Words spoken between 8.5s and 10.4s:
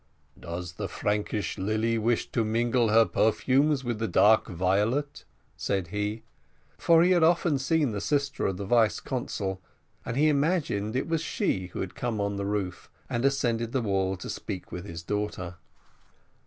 the vice consul, and he